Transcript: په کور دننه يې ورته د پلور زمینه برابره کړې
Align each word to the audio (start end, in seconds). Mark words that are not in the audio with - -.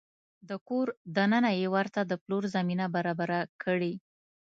په 0.47 0.55
کور 0.67 0.87
دننه 1.15 1.51
يې 1.59 1.67
ورته 1.75 2.01
د 2.05 2.11
پلور 2.23 2.43
زمینه 2.55 2.85
برابره 2.95 3.39
کړې 3.63 3.93